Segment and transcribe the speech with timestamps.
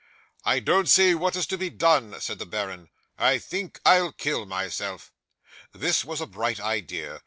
[0.45, 2.89] '"I don't see what is to be done," said the baron.
[3.19, 5.13] "I think I'll kill myself."
[5.73, 7.19] 'This was a bright idea.